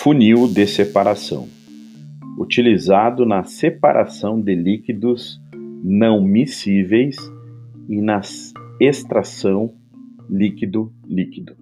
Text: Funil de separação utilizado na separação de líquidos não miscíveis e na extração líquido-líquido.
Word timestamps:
Funil 0.00 0.46
de 0.46 0.64
separação 0.64 1.48
utilizado 2.38 3.26
na 3.26 3.42
separação 3.42 4.40
de 4.40 4.54
líquidos 4.54 5.42
não 5.82 6.22
miscíveis 6.22 7.16
e 7.88 8.00
na 8.00 8.20
extração 8.80 9.74
líquido-líquido. 10.30 11.56